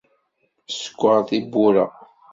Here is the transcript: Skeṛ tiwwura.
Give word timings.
Skeṛ 0.79 1.17
tiwwura. 1.27 1.85